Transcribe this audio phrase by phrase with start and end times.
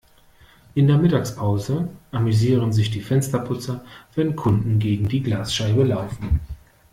[0.73, 3.85] In der Mittagspause amüsieren sich die Fensterputzer,
[4.15, 6.39] wenn Kunden gegen die Glasscheibe laufen.